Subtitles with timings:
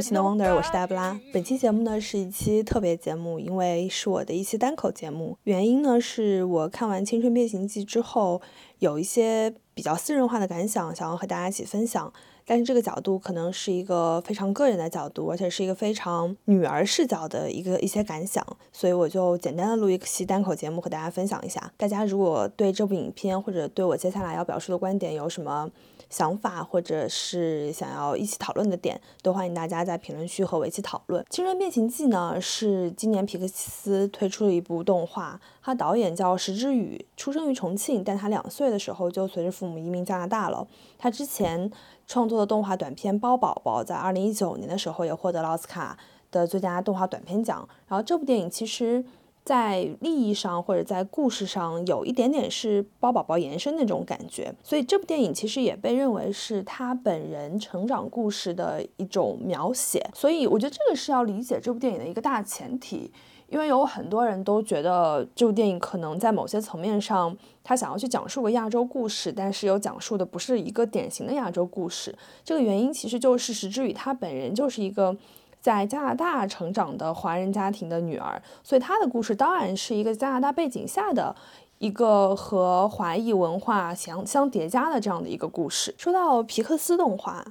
[0.00, 1.20] 新的 Wonder，我是黛布拉。
[1.30, 5.36] 本期节目呢是一期特别节目，因为是我的一期单口节目。
[5.44, 8.40] 原因呢是我看完《青春变形记》之后，
[8.78, 12.10] 有一些比较私人化的感想，想要和大家一起分享。
[12.46, 21.70] 但是这个角度可能是一个非常个人的角度，而且是一个非常女儿视角的一个一些感想，所以我就简单的录一期单口节目和大家分享一下。
[21.76, 25.70] 大家如果对这部影片或者对我接下来要表述的观点有什么，
[26.10, 31.22] 想法或者是想要一起讨论的点，都欢迎大家在评论区和我一起讨论。
[31.30, 40.66] 《青春变形记》呢是今年皮克斯推出的一部动画，它导演叫石之宇，出生于重庆，但他两岁的时候就随着父母移民加拿大了。
[40.98, 41.70] 他之前
[42.06, 45.96] 创作的动画短片《包宝宝》在二零一九年的时候也获得了奥斯卡
[46.30, 47.68] 的最佳动画短片奖。
[47.86, 49.04] 然后这部电影其实。
[49.50, 60.08] 在利益上或者在故事上有一点点是包宝宝延伸那种感觉，所以这部电影其实也被认为是他本人成长故事的一种描写。
[60.14, 63.10] 所以我觉得这个是要理解这部电影的一个大前提，
[63.48, 72.14] 因为有很多人都觉得这部电影可能在某些层面上，他想要去讲述个亚洲故事，但是又讲述的不是一个典型的亚洲故事。
[72.44, 75.16] 这个原因其实就是石之宇他本人就是一个。
[75.60, 81.36] 在加拿大成长的华人家庭的女儿，所以她的故事当然是一个加拿大背景下的
[81.78, 85.94] 一个和华裔文化相相叠加的这样的一个故事。
[85.98, 87.44] 说到皮克斯动画，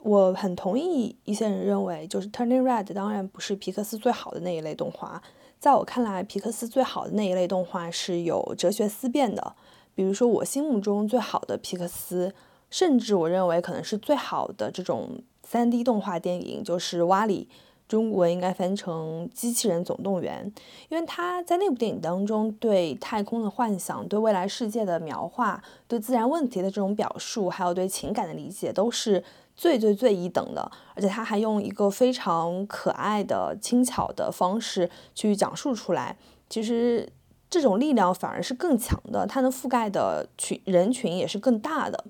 [0.00, 5.22] 我很同意一些人认为，就是 Turning Red 当然不是皮克斯最好的那一类动画。
[5.58, 9.54] 在我看来，皮克斯最好的那一类动画是有哲学思辨的，
[9.94, 12.34] 比如说我心目中最好的皮克斯，
[12.68, 15.08] 甚至我认为可能是最好的这种。
[15.48, 17.48] 三 D 动画电影就是《瓦里》，
[17.88, 20.52] 中文应该翻成《机器人总动员》，
[20.88, 29.22] 因为他在那部电影当中对太空的幻想、对未来世界的描画、对自然问题的这种表述，还有对情感的理解，都是
[29.54, 30.68] 最最最一等的。
[30.96, 36.16] 而且他还用一个非常可爱的、轻巧的方式去讲述出来。
[36.50, 37.08] 其实
[37.48, 42.04] 这种力量反而是更强的，它能覆盖的群人群也是更大的。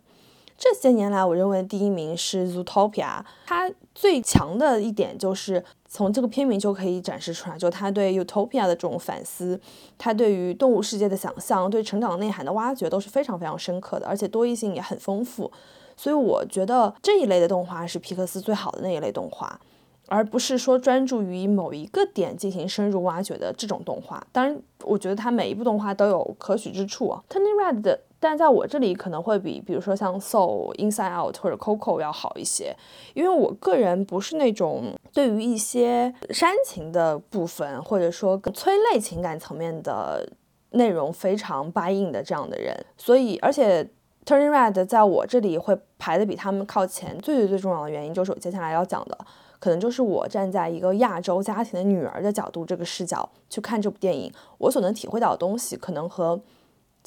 [0.59, 3.05] 这些年来，我认为第一名是《Zootopia》，
[3.45, 9.61] 它最强的一点就是从这个片名就可以展示出来，就它对 Utopia 的这种反思，
[9.99, 15.53] 它对于动物世界的想象，对成长内涵的挖掘都是非常非常深刻的，而且多义性也很丰富。
[15.95, 19.61] 所以我觉得这一类的动画是皮克斯最好的那一类动画，
[20.09, 24.27] 而不是说专注于某一个点进行深入挖掘的这种动画。
[24.33, 27.23] 当然，我觉得它每一部动画都有可取之处啊。
[27.29, 28.01] Turning Red 的。
[28.29, 32.75] 但在我这里可能会比，比如说像《Soul》、《Inside Out》或者《Coco》要好一些，
[33.15, 40.29] 因为我个人不是那种对于一些煽情的部分，或者说催泪情感层面的
[40.71, 43.85] 内容非常 buy in 的这样的人，所以而且
[44.27, 49.17] 《Turning Red》在我这里会排的比他们靠前，最最最重要的原因就是我接下来要讲的，
[49.61, 56.41] 可能就是我站在一个亚洲家庭的女儿的角度这个视角去看这部电影，我所能体会到的东西可能和。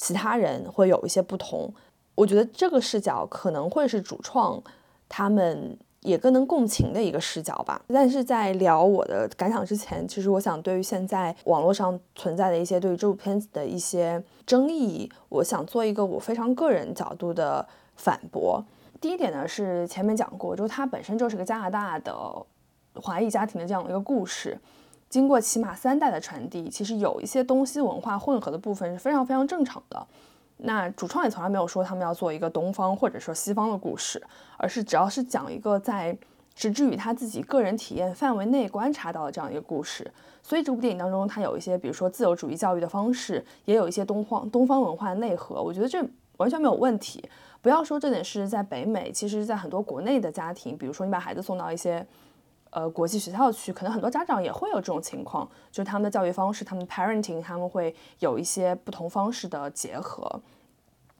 [0.00, 1.70] 其他人会有一些不同，
[2.14, 4.58] 我觉得这个视角可能会是主创
[5.10, 7.82] 他们也更能共情的一个视角吧。
[7.88, 18.64] 但是在聊我的感想之前，其实我想对于现在网络上存在的一些对于这部片子的一些争议，我想做一个我非常个人角度的反驳。
[19.02, 22.16] 第一点呢是前面讲过，就它本身就是个加拿大的
[22.94, 24.58] 华裔家庭的这样的一个故事。
[25.10, 30.06] 经过起码三代的传递，其实有一些东西文化混合的部分是非常非常正常的。
[30.58, 34.22] 那主创也从来没有说他们要做一个东方或者说西方的故事，
[34.56, 36.16] 而是只要是讲一个在
[36.54, 40.08] 石之宇他自己个人体验范围内观察到的这样一个故事。
[40.44, 46.00] 所以这部电影当中，它有一些比如说自由主义教育的方式，也有一些东方东方文化的内核，我觉得这
[46.36, 47.28] 完全没有问题。
[47.60, 52.06] 不要说这点是在北美，其实在很多国内的家庭，比如说你把孩子送到一些。
[52.70, 60.40] 呃，国际学校去，可能很多家长也会有这种情况，就是他们的教育方式，他们的 parenting，他们会有一些不同方式的结合。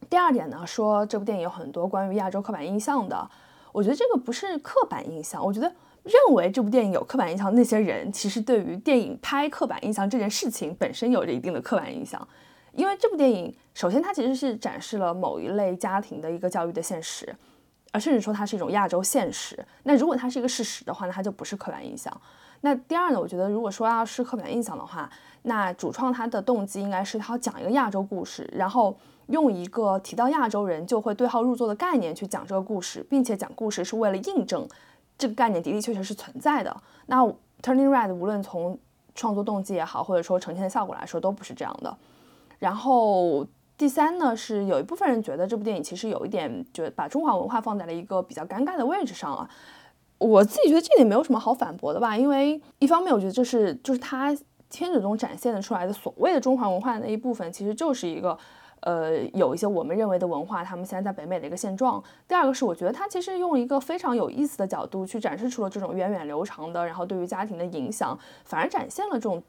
[0.08, 3.28] 第二点呢，说这部电影有很多关于亚洲刻板印象的，
[3.72, 5.66] 我觉得这个不是刻板印象，我觉得
[6.04, 12.26] 认为这部电影有刻板印象那些人，其实对于电影拍刻板印象这件事情本身有着一定的刻板印象，
[12.72, 17.34] 因为这部电影首先它其实是展示了某一类家庭的一个教育的现实。
[17.92, 19.58] 而甚至说它是一种亚洲现实。
[19.84, 22.14] 那如果它是一个事实的话，那它就不是刻板印象。
[22.62, 23.18] 那第二呢？
[23.18, 25.10] 我觉得如果说要是刻板印象的话，
[25.42, 28.94] 那主创他的动机应该是他要讲一个亚洲故事，然后
[29.28, 34.68] 用一个提到亚洲人就会对号入座的概念去讲这个故事，并且讲故事是为了印证
[35.16, 36.76] 这个概念的的确确是存在的。
[37.06, 37.24] 那
[37.62, 38.78] Turning Red 无论从
[39.14, 41.96] 创作动机也好，或者说呈现的效果来说，都不是这样的。
[42.58, 43.46] 然后。
[43.80, 49.48] 第三呢，是有一部分人觉得这部电影其实有一点，就把中华文化放在了一个比较尴尬的位置上了。
[50.18, 54.36] 我自己觉得这点没有什么好反驳的吧，因为一方面我觉得这是就是他
[54.70, 58.36] 片子中展现的出来的所谓的中华文化的那一部分，其实就是一个。
[58.82, 62.02] 呃，有一些我们认为的文化，他们现在在北美的一个现状。
[62.26, 69.42] 第二个是，我觉得他其实用一个非常有意思的角度去展示出了这种源远流长的，然后对于家庭的影响，反而展现了这种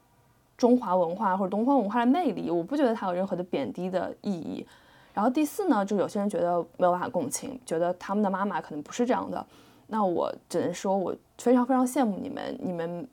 [0.61, 2.51] 中华文化或者东方文化的魅力。
[2.51, 4.65] 我不觉得它有任何的贬低的意义。
[5.13, 9.43] 然后第四呢，就有些人觉得没有办法共情，觉得他们的妈妈可能不是这样的。
[9.87, 13.07] 那我只能说，我非常非常羡慕你们，你们。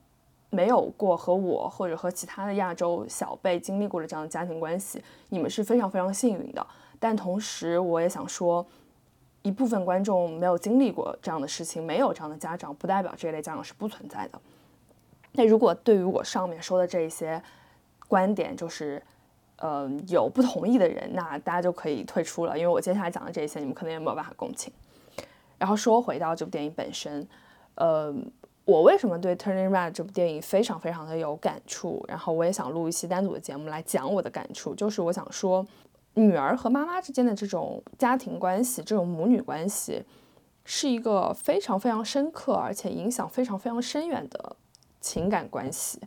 [0.50, 4.98] 没有过和我或者和其他的亚洲小辈经历过的这样的家庭关系，
[5.28, 6.66] 你们是非常非常幸运的。
[6.98, 8.64] 但同时，我也想说，
[9.42, 14.40] 一部分观众没有经历过这样的事情，没有这样的家长，不代表这一类家长是不存在的。
[15.38, 17.40] 那如果对于我上面说的这一些
[18.08, 19.00] 观点，就是
[19.58, 24.72] 呃有不同意的人，那大家就可以退出了，因为我接下来讲的这些，你们可能也没有办法共情。
[25.56, 27.26] 然后说回到这部电影本身，
[27.76, 28.12] 呃。
[28.64, 32.04] 我为什么对《Turning Red》这部电影非常非常的有感触？
[32.06, 34.74] 然后我也想录一期单独的节目来讲我的感触。
[34.74, 35.66] 就是我想说，
[36.12, 40.04] 女儿和妈妈之间的这种家庭关系，这种母女关系，
[40.66, 44.54] 是一个非常非常深刻，而且影响非常非常深远的
[45.08, 45.98] 情感关系。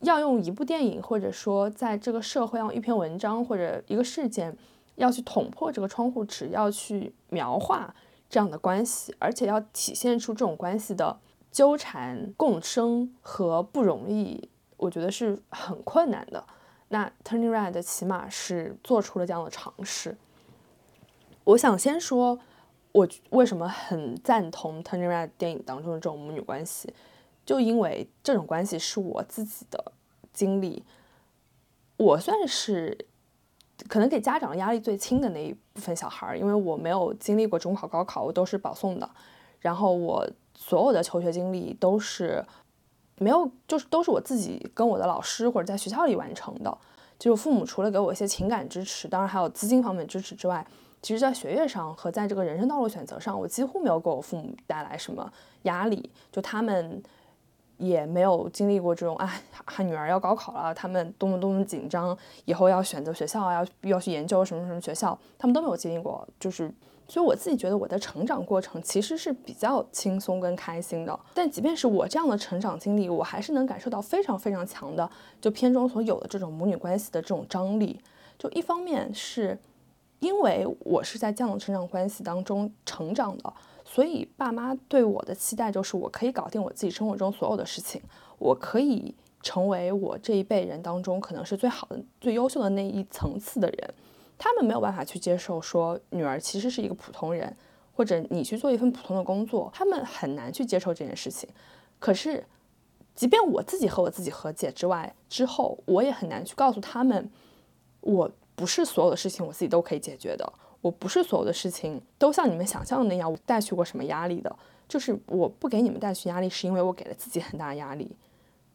[0.00, 4.56] 要用一部电影，或者说在这个社会上一篇文章或者一个事件，
[4.96, 7.94] 要去捅破这个窗户纸，要去描画
[8.28, 11.20] 这样的关系，而且要体现出这种关系的。
[11.52, 16.44] 纠缠共生和不容易，我觉得是很困难的。
[16.88, 20.16] 那 Turning Red 起码是做出了这样的尝试。
[21.44, 22.40] 我想先说，
[22.90, 26.92] 我为什么很赞同 Turning Red 电影当中的这种母女关系，
[27.44, 29.92] 就因为这种关系是我自己的
[30.32, 30.84] 经历。
[31.96, 33.06] 我算是
[33.88, 39.10] 可能给家长压力最轻的那一部分小孩儿，因为我没有经历过中考、高考，我都是保送的。
[39.60, 40.28] 然后我。
[40.56, 42.42] 所有的求学经历都是
[43.18, 46.78] 没有，就是都是我自己跟我的老师或者在学校里完成的。
[47.18, 50.64] 就父母除了给我一些情感支持，当然还有资金方面支持之外，
[51.02, 55.30] 其实在学业上和在这个人生道路选择上，我几乎没有给我父母带来什么
[55.62, 56.08] 压力。
[56.30, 57.02] 就他们
[57.76, 59.40] 也没有经历过这种，哎，
[59.78, 66.72] 女儿要高考了，他们多么多么紧张，以后要选择学校，要要去研究什么什么学校，他们都没有经历过，就是。
[67.06, 78.00] 所以我自己觉得我的成长过程其实是比较轻松跟开心的，但即便是我这样的成长经历，我还是能感受到非常非常强的，就片中所有的这种母女关系的这种张力。
[78.38, 79.56] 就一方面是
[80.20, 83.52] 因为我是在这样的成长关系当中成长的，
[83.94, 88.02] 所以爸妈对我的期待就是我可以搞定我自己生活中所有的事情，
[88.40, 93.94] 我可以成为我这一辈人当中可能是最好的、最优秀的那一层次的人。
[94.36, 97.56] 他们没有办法去接受说女儿其实是一个普通人，
[97.94, 101.48] 或者你去做一份普通的工作，他们很难去接受这件事情。
[102.00, 102.44] 可是，
[103.14, 107.30] 即便我自己和我自己和解之外，之后我也很难去告诉他们，
[108.00, 110.52] 我不是所有的事情我自己都可以解决的，
[110.84, 114.54] 我不是所有的事情都像你们想象的那样我带去过什么压力的。
[114.86, 118.14] 就是我不给你们带去压力，是因为我给了自己很大压力。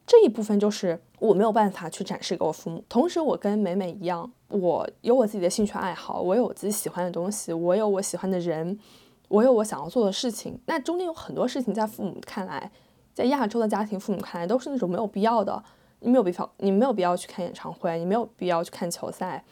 [0.07, 2.83] 这一部分就是我没有办法去展示给我父母。
[2.89, 8.79] 同时，我跟美美一样，我有我自己的兴趣爱好，我有我自己喜欢的东西，我有我喜欢的人，
[9.27, 10.59] 我有我想要做的事情。
[10.65, 12.71] 那中间有很多事情，在父母看来，
[13.13, 15.63] 在亚洲的家庭父母看来，都是那种没有必要的。
[15.99, 19.43] 你没有必要，你没有必要去看演唱会，你没有必要去看球赛，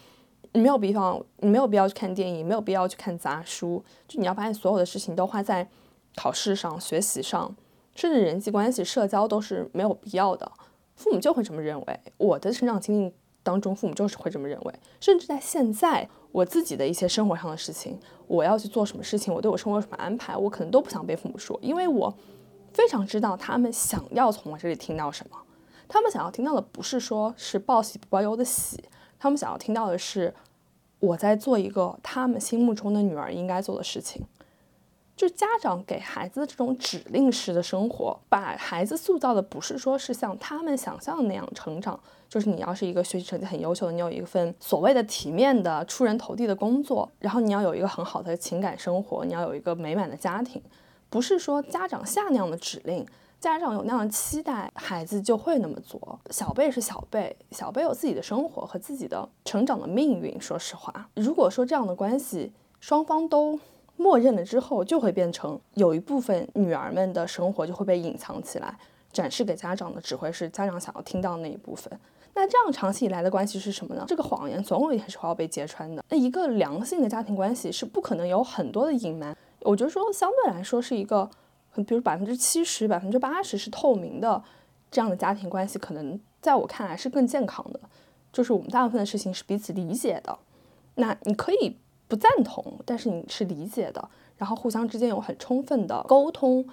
[0.58, 3.84] 你没有必要，你没有必要去看电影，没有必要去看杂书。
[4.08, 5.70] 就你要把你所有的事情都花在
[6.16, 7.56] 考试上、学习上。
[7.94, 10.52] 甚至人际关系、社交都是没有必要的，
[10.96, 12.00] 父母就会这么认为。
[12.18, 14.74] 我的成长经历当中，父母就是会这么认为。
[15.00, 22.12] 甚至在现在，我自己的一些生活上的事情，我要去做什么事情，我对我生活有什么安排，我可能都不想被父母说，因为我
[22.74, 25.38] 非常知道他们想要从我这里听到什么。
[25.88, 28.84] 他们想要听到的不是说是报喜不报忧的喜，
[29.18, 30.32] 他们想要听到的是
[31.00, 34.26] 我在做一个他们心目中的女儿应该做的事情。
[35.16, 42.00] 就家长给孩子的这种指令式的生活，把孩子塑造的不是说是像他们想象的那样成长，
[42.30, 50.62] 就是你要是一个学习成绩很优秀的，你有一份所谓的体面的出人头地的工作，然后你要有一个很好的情感生活，你要有一个美满的家庭，
[51.10, 53.04] 不是说家长下那样的指令，
[53.40, 56.20] 家长有那样的期待，孩子就会那么做。
[56.30, 60.40] 小贝是小贝，小贝有自己的生活和自己的成长的命运。
[60.40, 63.60] 说实话，如果说这样的关系双方都。
[64.00, 68.78] 默认了之后，就会变成有一部分女儿们的生活就会被隐藏起来，
[69.12, 71.92] 展示给家长的只会是家长想要听到的那一部分。
[72.36, 74.06] 那这样长期以来的关系是什么呢？
[74.08, 76.06] 这个谎言总有一天是会要被揭穿的。
[76.10, 79.36] 那一个良性的家庭关系是不可能有很多的隐瞒。
[79.62, 81.28] 我觉得说相对来说是一个
[81.84, 84.44] 比如百分之七十、百分之八十是透明的，
[84.92, 87.80] 这样的家庭关系可能在我看来是更健康的。
[88.34, 90.38] 就是我们大部分的事情是彼此理解的，
[90.96, 91.76] 那你可以
[92.08, 96.64] 不赞同，但是你是理解的，然后互相之间有很充分的沟通，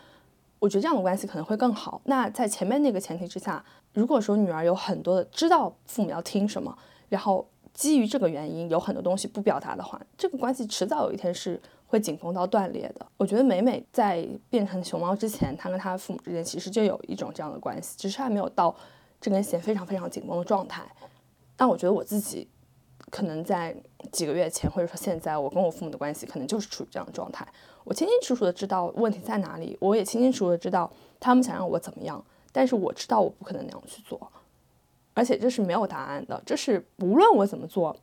[0.58, 2.02] 我觉得这样的关系可能会更好。
[2.04, 6.76] 那在前面那个前提之下，如果说女儿有很多的知道父母要听什么，
[7.08, 11.58] 然后基于这个原因有很多东西不表达的话，这个关系迟早有一天是
[11.94, 13.06] 会紧绷到断裂的。
[13.16, 18.74] 我觉得美美在变成熊猫之前，她跟她父母之间其实就有一种这样的关系，只是还没有到
[19.20, 20.82] 这根弦非常非常紧绷的状态。
[21.54, 22.48] 但我觉得我自己
[23.10, 23.72] 可能在
[24.10, 27.46] 几个月前，或者说现在，我跟我父母的关系可能就是处于这样的状态。
[27.84, 34.20] 我清清楚楚的知道问题在哪里，我也清清楚楚的知道他们想让我怎么样，但是我知道我不可能那样去做，
[35.12, 36.42] 而且这是没有答案的。
[36.44, 37.96] 这是无论我怎么做，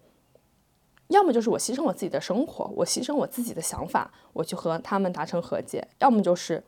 [1.12, 6.64] 要么就是我牺牲我自己的生活，我牺牲我自己的想法，我去和他们达成和解；要么就是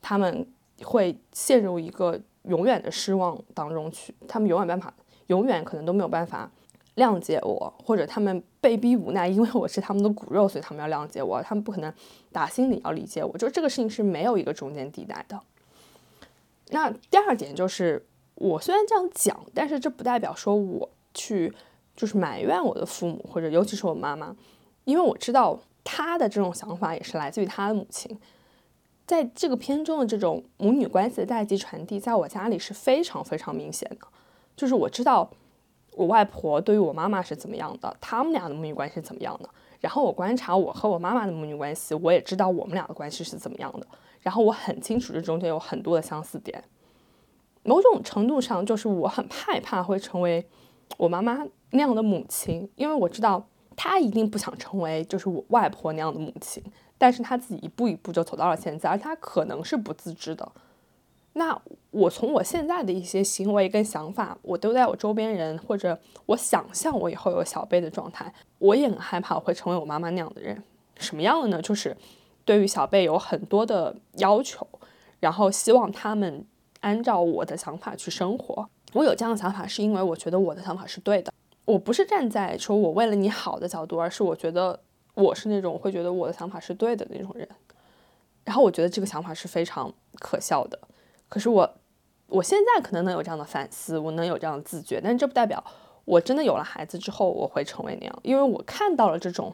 [0.00, 0.46] 他们
[0.82, 4.94] 会陷入一个永远的失望当中去，他们永远办法。
[5.28, 6.48] 永远可能都没有办法
[6.94, 11.42] 谅解我，或者他们被逼无奈，因为我是他们的骨肉，所以他们要谅解我。
[11.42, 11.92] 他们不可能
[12.30, 15.40] 打心里要理解我，就这个事情是没有一个中间地带的。
[16.68, 21.52] 那第二点就是，我虽然这样讲，但是这不代表说我去
[21.96, 24.36] 就是埋怨我的父母，或者尤其是我妈妈，
[24.84, 28.16] 因为我知道她的这种想法也是来自于她的母亲。
[29.06, 34.06] 在这个片中的这种母女关系的代际传递，在我家里是非常非常明显的。
[34.56, 35.30] 就是我知道
[35.92, 39.48] 我外婆对于我妈妈是怎么样的，他们俩的母女关系是怎么样的。
[39.80, 43.86] 然后我观察我和我妈妈的母女关系，我也知道我们俩的关系是怎么样的。
[44.20, 46.64] 然后我很清楚这中间有很多的相似点。
[47.62, 50.44] 某种程度上，就是我很害怕会成为
[50.96, 56.62] 我妈妈那样的母亲，因为我知道她一定不想成为就是我外婆那样的母亲，
[56.96, 60.50] 但是她自己一步一步就走到了现在，而她可能是不自知的。
[61.34, 70.62] 那我从我现在的一些行为跟想法，我都在我周边人或者我想象我以后有小贝的状态，我也很害怕我会成为我妈妈那样的人。
[70.98, 71.60] 什么样的呢？
[71.60, 71.94] 就是
[72.46, 74.66] 对于小贝有很多的要求，
[75.20, 76.42] 然后希望他们
[76.80, 78.66] 按照我的想法去生活。
[78.94, 81.30] 我有这样的想法，是因为我觉得我的想法是对的。
[81.66, 84.80] 我不是站在说我为了你好的角度，而是我觉得
[85.12, 87.46] 我是那种会觉得我的想法是对的那种人。
[88.44, 90.78] 然后我觉得这个想法是非常可笑的。
[91.28, 91.68] 可是我，
[92.28, 95.62] 我现在可能能有这样的反思，我能有这样的自觉，但这不代表
[96.04, 99.52] 我真的有了孩子之后我会成为那样，因为我看到了这种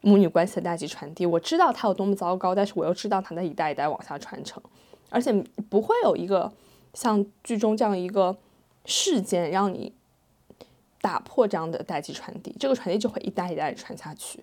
[0.00, 4.60] 母女关系的代际传递，我知道它有多么糟糕，但是我又知道它在一代一代往下传承，
[5.10, 5.32] 而且
[5.70, 6.52] 不会有一个
[6.92, 8.36] 像剧中这样一个
[8.84, 9.94] 事件让你
[11.04, 14.42] 打破这样的代际传递，这个传递就会一代一代传下去，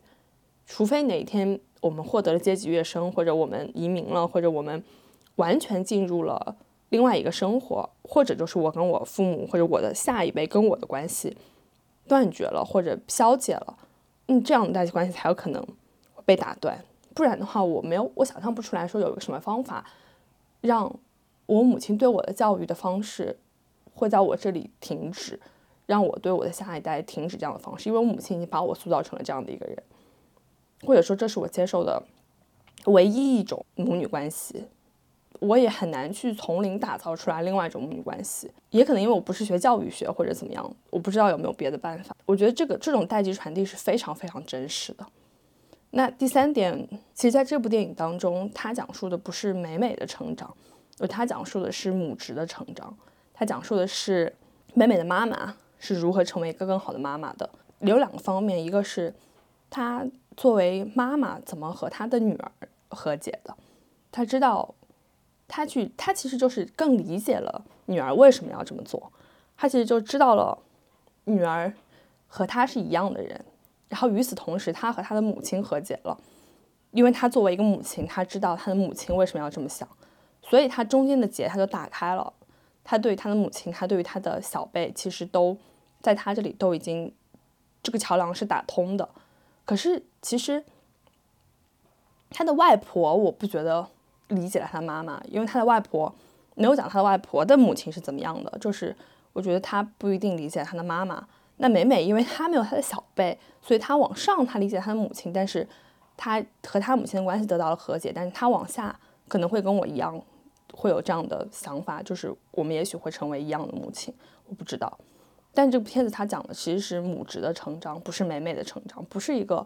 [0.67, 4.83] 除非哪一天我们获得了阶级跃升，或者我们移民了，或者我们。
[5.37, 6.55] 完全进入了
[6.89, 11.35] 另外一个生活，或者就是我跟我父母或者我的下一辈跟我的关系
[12.05, 13.77] 断绝了或者消解了，
[14.27, 15.65] 嗯，这样的代际关系才有可能
[16.25, 16.83] 被打断。
[17.15, 19.83] 不然的话，我没有，我想象不出来说有个什么方法，
[20.59, 20.93] 让
[21.47, 23.39] 我母亲对我的教育的方式
[23.95, 25.39] 会在我这里停止，
[25.91, 29.77] 让我对我的下一代停止这样的方式，因为我母亲已经把我塑造成了这样的一个人，
[30.85, 32.01] 或者说这是我接受的
[32.85, 34.63] 唯一一种母女关系。
[35.41, 42.15] 我也很难去从零打造出来另外一种母女关系，也可能因为我不是学教育学或者怎么样，我不知道有没有别的办法。
[42.25, 45.05] 我觉得这个这种代际传递是非常非常真实的。
[45.89, 50.55] 那第三点，其实在这部电影当中，它讲述的不是美美的成长，
[50.99, 52.95] 而它讲述的是母职的成长。
[53.33, 54.33] 它讲述的是
[54.75, 57.49] 美美的妈妈是如何成为一个更好的妈妈的。
[57.79, 59.13] 有两个方面，一个是
[59.69, 60.05] 她
[60.37, 62.51] 作为妈妈怎么和她的女儿
[62.87, 63.53] 和解的，
[64.09, 64.73] 她知道。
[65.53, 69.11] 他去，他其实就是更理解了女儿为什么要这么做，
[69.57, 70.57] 他其实就知道了
[71.25, 71.73] 女儿
[72.25, 73.43] 和他是一样的人，
[73.89, 76.17] 然后与此同时，他和他的母亲和解了，
[76.91, 79.85] 因为他作为一个母亲，他知道他的母亲为什么要这么想，
[80.41, 82.31] 所以他中间的结他就打开了，
[82.81, 85.57] 他对他的母亲，他对于他的小辈，其实都
[86.01, 87.13] 在他这里都已经
[87.83, 89.07] 这个桥梁是打通的，
[89.65, 90.63] 可是其实
[92.29, 93.87] 他的外婆，我不觉得。
[94.31, 96.15] 理解了他妈妈，因为他的外婆
[96.55, 98.95] 没有讲他的外婆的母亲是怎么样的，就是
[99.33, 101.27] 我觉得他不一定理解他的妈妈。
[101.57, 105.67] 那美美，因为他没有他的小辈，所以他往上他理解他的母亲，但是
[106.15, 110.17] 他和他母亲的关系得到了和解，但是他往下可能会跟我一样，
[110.73, 114.13] 会有这样的想法，就是我们也许会成为一样的母亲，
[114.47, 114.97] 我不知道。
[115.53, 119.65] 但这部片子他讲的其实是母职的成长，不是美美的成长，不是一个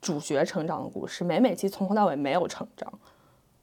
[0.00, 1.24] 主角成长的故事。
[1.24, 2.92] 美美其实从头到尾没有成长。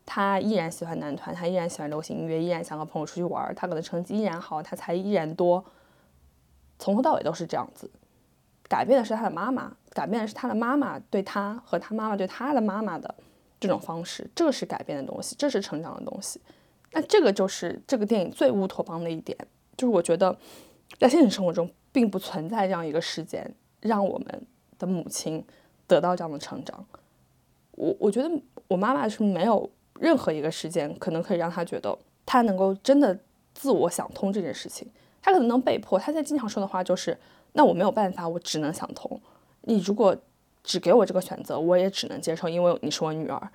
[0.10, 5.64] 他依然喜欢男团，他依然喜欢流行音乐，依然想和朋友出去玩，他可能成绩依然好，他才依然多，
[6.80, 7.92] 从头到尾都是这样子。
[8.70, 13.14] 改变的是他的妈妈，改变的是他的妈妈对他和他妈妈对他的妈妈的
[13.60, 16.40] 这种方式，这是改变的东西，这是成长的东西。
[16.94, 19.38] 那这个就是这个电影最乌托邦的一点，
[19.76, 20.34] 就是我觉得
[21.00, 25.46] 在现实生活中并不存在这样一个事件，让我们的母亲
[25.86, 26.86] 得到这样的成长。
[27.72, 28.30] 我我觉得
[28.68, 29.70] 我妈妈是没有。
[30.00, 33.20] 任何一个事件可能可以让她觉得她能够真的
[33.56, 34.88] 自我想通这件事情，
[35.24, 35.98] 她可能能被迫。
[35.98, 37.18] 她在经常说的话就是
[37.54, 39.20] ：“那我没有办法，我只能想通。
[39.62, 40.16] 你如果
[40.64, 43.52] 只给我这个选择，我也只能接受，因为你是我女儿。”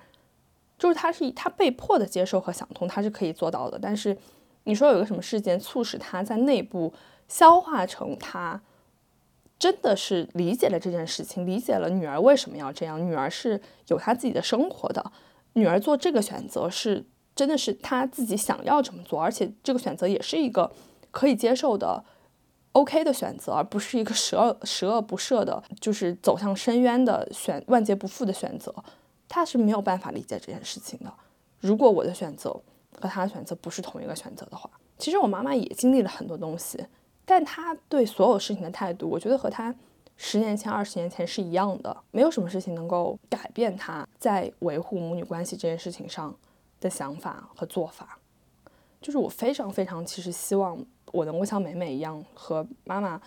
[0.77, 3.79] 就是她是她被迫的接受和想通，她是可以做到的。
[3.81, 4.17] 但是
[4.65, 6.93] 你说有个什么事件促使她在内部
[7.33, 8.61] 消化成他
[9.57, 15.11] 真的是理解了这件事情，理解了女儿为什么要这样，女儿是有她自己的生活的。
[15.53, 17.03] 女儿做这个选择是
[17.35, 20.71] 真的是她自己想要这么做，而且这个选择也是一个
[21.09, 22.05] 可以接受的
[22.73, 28.71] OK 的选择，而不是一个十恶十恶不赦的，就是走向深渊的选万劫不复的选择。
[29.27, 31.11] 他是没有办法理解这件事情的。
[31.61, 32.51] 如果我的选择
[32.99, 36.85] 和他的选择不是同一个选择的话，其实我妈妈也经历了很多东西，
[37.25, 39.73] 但他对所有事情的态度，我觉得和他。
[40.15, 46.33] 十年前、二十年前是一样的，没有什么事情能够改变他在维护母女关系这件事情上
[46.79, 48.19] 的想法和做法。
[49.01, 50.77] 就是我非常非常，其实希望
[51.11, 53.19] 我能够像美美一样和妈妈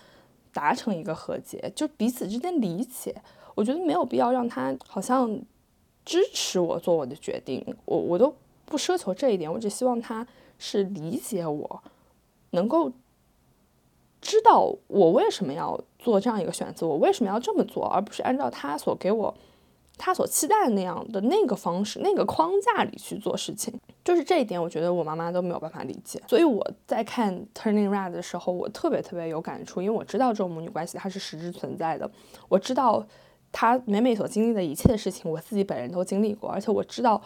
[0.53, 3.13] 达成一个和解，就彼此之间理解。
[3.53, 5.37] 我觉得没有必要让他好像
[6.05, 8.33] 支持我做我的决定，我我都
[8.65, 10.25] 不奢求这一点，我只希望他
[10.57, 11.83] 是理解我，
[12.51, 12.91] 能够。
[14.21, 19.33] 知道我为什么要做这样一个选择，我为什么要这么做，而不是按照他所给我、
[19.97, 23.73] 他所期待的那样的那个方式、那个框架里去做事情。
[24.03, 26.21] 就是这一点，我觉得我妈妈都没有办法理解。
[26.27, 32.09] 所以我在看《Turning Red》的时候，我特别特别有感触，因为我知道这种母女关系它是实质存在的。
[32.47, 33.05] 我知道
[33.51, 37.21] 她每每所经历的一切的事情，我自己本人都经历过，而且我知道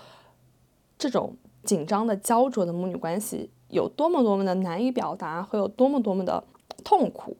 [0.97, 6.43] 这种紧张的、焦灼的母女关系有多么多么的难以表达，会有多么多么的。
[6.81, 7.35] 痛苦，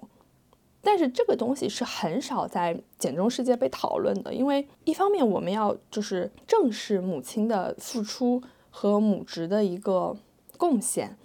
[0.82, 10.16] 但是这个东西是很少在简中世界被讨论的，因为一方面我们要就是正视母亲的付出和母职的一个
[10.58, 11.16] 贡献，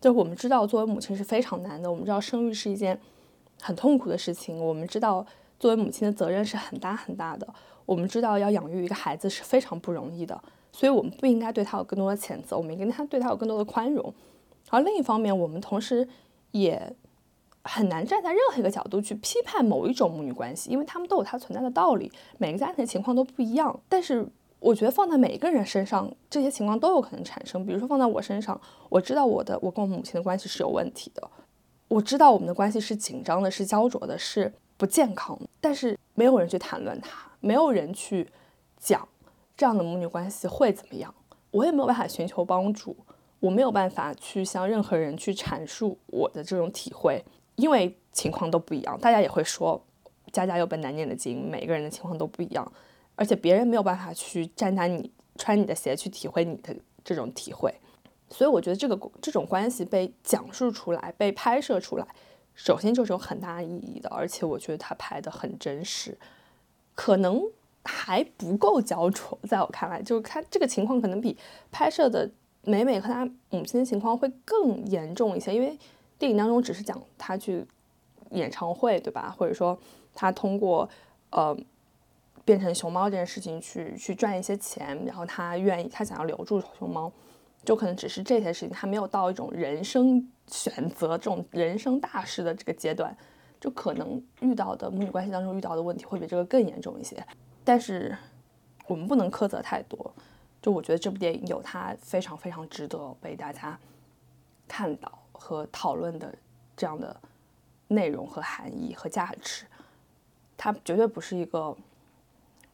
[0.00, 2.98] 就我们知道作为母亲是非常难的，我们知道生育是一件
[3.60, 5.24] 很痛苦的事情，我们知道
[5.60, 7.46] 作为母亲的责任是很大很大的，
[7.86, 14.12] 我们知道要养育一个孩子是非常不容易的，所以我们不应该对他有更多的谴责，我们应该对他有更多的宽容，
[14.70, 16.08] 而另一方面，我们同时
[16.50, 16.96] 也。
[17.64, 22.12] 很难站在任何一个角度去批判某一种母女关系，因为他们都有它存在的道理。
[22.38, 24.26] 每个家庭的情况都不一样，但是
[24.60, 27.64] 我觉得放在每一个人身上，这些情况都有可能产生。
[27.64, 31.28] 比如说放在我身上，我知道我的我跟我母亲的关系是有问题的，
[31.88, 35.46] 我知道我们的关系是紧张的，是焦灼的，是不健康的。
[35.60, 38.28] 但是没有人去谈论它，没有人去
[38.78, 39.08] 讲
[39.56, 41.14] 这样的母女关系会怎么样。
[41.50, 42.96] 我也没有办法寻求帮助，
[43.40, 47.24] 我没有办法去向任何人去阐述我的这种体会。
[47.56, 49.80] 因为情况都不一样，大家也会说，
[50.32, 52.72] 家家有本难念的经，每个人的情况都不一样，
[53.14, 57.72] 而且别人没有办法去站在你穿你的鞋去体会你的这种体会，
[58.28, 62.06] 所以我觉得这个这种关系被讲述出来、被拍摄出来，
[62.54, 66.18] 首先就是有很大意义的，而且我觉得他拍的很真实，
[66.94, 67.42] 可能
[67.84, 71.36] 还不够焦灼，在我看来，就是他这个情况可能比
[71.70, 72.28] 拍摄的
[72.62, 75.78] 美美和他母亲的情况会更严重一些，因为。
[76.24, 77.66] 电影当中只是讲他去
[78.30, 79.34] 演唱会，对吧？
[79.36, 79.78] 或者说
[80.14, 80.88] 他通过
[81.28, 81.54] 呃
[82.46, 87.12] 变成熊猫这件事情去去赚一些钱，然后他愿意他想要留住熊猫，
[87.62, 93.14] 就可能只是这些事情，他没有到一种人生选择这种人生大事的这个阶段，
[93.60, 97.22] 就可能遇到的母女关系当中遇到的问题会比这个更严重一些。
[97.62, 98.16] 但是
[98.86, 100.14] 我们不能苛责太多，
[100.62, 103.78] 就我觉得这部电影有它非常非常值得被大家
[104.66, 105.18] 看到。
[105.34, 106.34] 和讨论的
[106.74, 107.14] 这样的
[107.88, 109.66] 内容和含义和价值，
[110.56, 111.76] 它绝对不是一个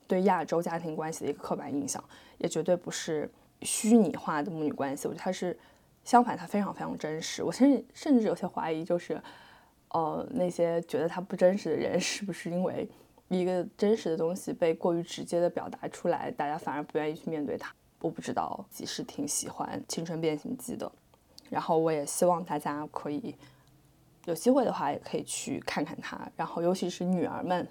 [0.07, 2.03] 对亚洲家庭关系的一个刻板印象，
[2.39, 3.29] 也绝对不是
[3.63, 5.09] 虚拟化的母女关系。
[5.09, 5.59] 我觉得它是
[6.05, 7.43] 相反，它非常非常真实。
[7.43, 9.21] 我甚甚至有些怀疑，就是
[9.89, 12.89] 呃那些觉得它不真实的人，是不是因为
[13.29, 17.75] 一个真实的东西被过于直接的表达出来，大家反而不愿意去面对它？
[18.01, 20.91] 我不知道，其实挺喜欢《青春变形记》的。
[21.51, 23.35] 然后我也希望大家可以
[24.25, 26.17] 有机会的话，也可以去看看它。
[26.37, 27.67] 然后尤其是女儿们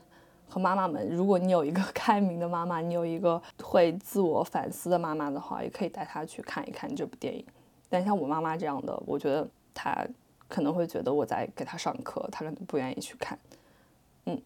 [0.48, 7.46] 和妈妈们，如果你有一个 开明的妈妈，你有一个会自我反思的妈妈的话，也可以带她去看一看这部电影。
[7.88, 10.06] 但像我妈妈这样的，我觉得她
[10.48, 13.40] 可能会觉得我在给她上课，她可能不愿意去看。
[14.26, 14.42] 嗯，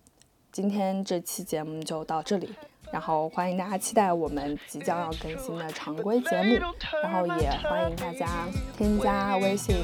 [0.52, 2.54] 今天这期节目就到这里。
[2.93, 6.60] 然后欢迎大家期待我们即将要更新的常规节目，
[7.01, 8.27] 然后也欢迎大家
[8.77, 9.75] 添加微信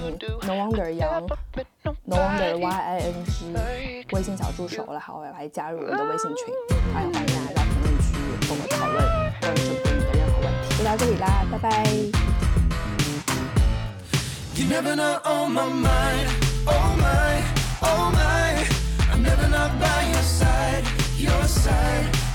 [0.43, 6.54] No wonder young，no Wonder Y I N G 微信小助手，然后来加入我们的微信群，
[6.93, 8.13] 欢迎欢迎大家在评论区
[8.48, 9.04] 跟我讨论
[9.41, 10.78] 关于这部电影的任何问题。
[10.78, 11.67] 就到这里啦，拜拜。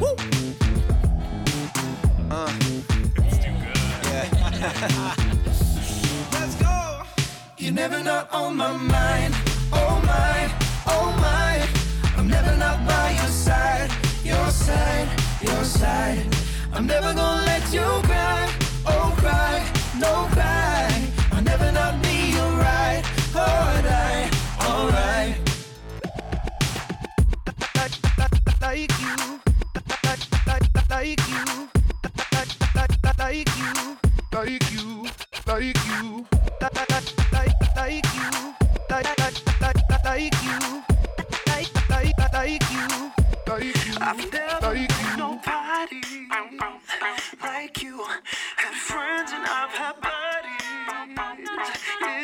[0.00, 0.16] Woo!
[2.30, 2.52] Uh.
[4.04, 5.14] Yeah.
[6.32, 7.02] Let's go.
[7.58, 9.34] You're never not on my mind.
[9.72, 10.52] Oh my,
[10.86, 11.66] oh my.
[12.16, 13.90] I'm never not by your side.
[14.24, 15.08] Your side,
[15.40, 16.26] your side.
[16.72, 18.01] I'm never gonna let you
[44.00, 44.86] I've never known
[45.18, 46.00] nobody
[47.42, 48.04] like you.
[48.56, 50.62] Had friends and I've had buddies.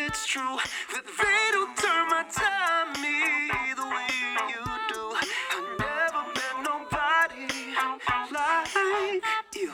[0.06, 0.58] It's true
[0.92, 3.18] that they don't turn my time me
[3.74, 4.14] the way
[4.52, 5.02] you do.
[5.54, 7.44] I've never met nobody
[8.32, 9.72] like you.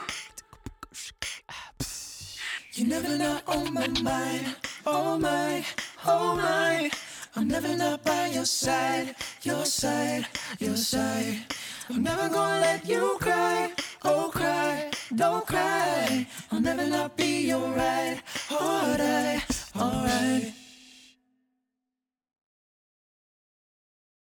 [2.73, 4.55] You're never not on my mind.
[4.85, 5.65] Oh my,
[6.05, 6.91] oh my.
[7.35, 10.25] I'm never not by your side, your side,
[10.59, 11.39] your side.
[11.87, 13.71] I'm never gonna let you cry,
[14.03, 16.25] oh cry, don't cry.
[16.51, 18.21] I'll never not be alright,
[18.51, 20.64] alright, alright.